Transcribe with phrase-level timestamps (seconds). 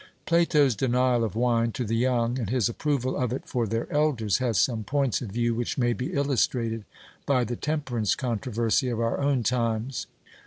[0.25, 4.39] Plato's denial of wine to the young and his approval of it for their elders
[4.39, 6.85] has some points of view which may be illustrated
[7.27, 10.07] by the temperance controversy of our own times.